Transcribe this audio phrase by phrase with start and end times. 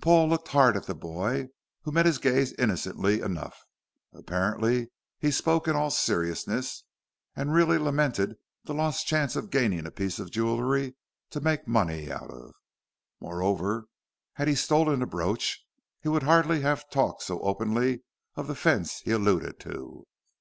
[0.00, 1.48] Paul looked hard at the boy,
[1.82, 3.58] who met his gaze innocently enough.
[4.14, 6.84] Apparently he spoke in all seriousness,
[7.34, 10.94] and really lamented the lost chance of gaining a piece of jewellery
[11.30, 12.54] to make money out of.
[13.20, 13.86] Moreover,
[14.34, 15.64] had he stolen the brooch,
[16.00, 18.04] he would hardly have talked so openly
[18.36, 20.06] of the fence he alluded to.